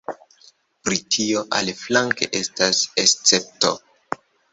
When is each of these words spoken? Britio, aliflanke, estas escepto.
Britio, 0.87 1.43
aliflanke, 1.57 2.29
estas 2.39 2.81
escepto. 3.05 3.75